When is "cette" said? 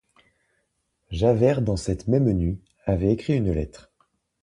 1.77-2.07